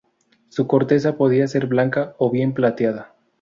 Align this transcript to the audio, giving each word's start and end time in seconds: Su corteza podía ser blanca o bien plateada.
Su 0.49 0.65
corteza 0.65 1.15
podía 1.15 1.47
ser 1.47 1.67
blanca 1.67 2.15
o 2.17 2.31
bien 2.31 2.55
plateada. 2.55 3.13